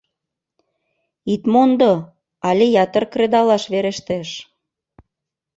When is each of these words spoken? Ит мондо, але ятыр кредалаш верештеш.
Ит 1.33 1.43
мондо, 1.53 1.91
але 2.49 2.65
ятыр 2.83 3.03
кредалаш 3.13 3.63
верештеш. 3.73 4.29